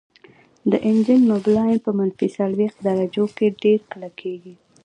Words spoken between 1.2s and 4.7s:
موبلاین په منفي څلوېښت درجو کې ډیر کلکیږي